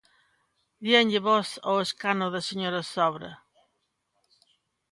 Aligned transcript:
Déanlle 0.85 1.21
voz 1.29 1.49
ao 1.67 1.75
escano 1.85 2.27
da 2.33 2.41
señora 2.49 2.81
Zobra. 2.91 3.31